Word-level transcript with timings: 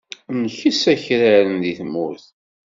Nkess 0.41 0.83
akraren 0.93 1.55
deg 1.63 1.75
tmurt. 1.79 2.25